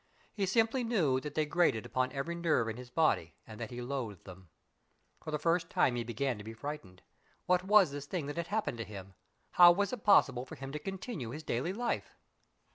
[0.33, 3.83] He simply knew that they grated upon every nerve in his body and that he
[3.83, 4.49] loathed them.
[5.23, 7.03] For the first time he began to be frightened.
[7.45, 9.13] What was this thing that had happened to him?
[9.51, 12.15] How was it possible for him to continue his daily life?